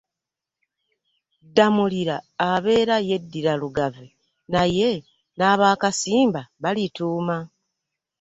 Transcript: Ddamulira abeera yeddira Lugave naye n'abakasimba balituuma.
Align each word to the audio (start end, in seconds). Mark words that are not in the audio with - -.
Ddamulira 1.47 2.15
abeera 2.49 2.95
yeddira 3.07 3.53
Lugave 3.61 4.07
naye 4.53 4.89
n'abakasimba 5.37 6.41
balituuma. 6.61 7.37